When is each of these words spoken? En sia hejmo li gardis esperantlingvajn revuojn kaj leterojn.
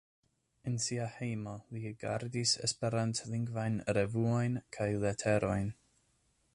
En 0.69 0.77
sia 0.85 1.03
hejmo 1.17 1.53
li 1.75 1.91
gardis 2.05 2.53
esperantlingvajn 2.69 3.77
revuojn 3.99 4.61
kaj 4.79 4.93
leterojn. 5.07 5.71